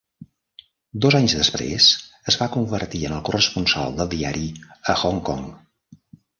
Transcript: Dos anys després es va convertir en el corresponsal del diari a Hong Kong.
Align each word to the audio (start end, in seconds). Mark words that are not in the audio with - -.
Dos 1.05 1.17
anys 1.19 1.35
després 1.39 1.89
es 2.33 2.39
va 2.43 2.49
convertir 2.57 3.03
en 3.11 3.15
el 3.19 3.23
corresponsal 3.29 3.95
del 4.01 4.13
diari 4.17 4.51
a 4.95 4.99
Hong 5.11 5.25
Kong. 5.33 5.49